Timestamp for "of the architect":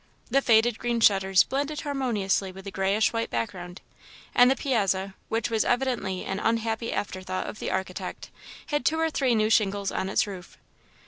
7.45-8.31